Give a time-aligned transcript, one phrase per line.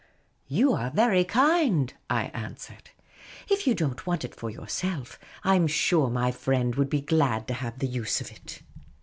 [0.57, 2.89] "You are very kind," I answered.
[3.51, 7.47] If you don't want it for yourself, I 'm sure my triend would be glad
[7.49, 8.63] to have the use of it."